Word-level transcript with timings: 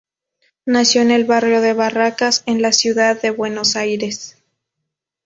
Nació 0.65 1.03
en 1.03 1.11
el 1.11 1.25
barrio 1.25 1.61
de 1.61 1.73
Barracas, 1.73 2.41
en 2.47 2.63
la 2.63 2.71
ciudad 2.71 3.21
de 3.21 3.29
Buenos 3.29 3.75
Aires. 3.75 4.35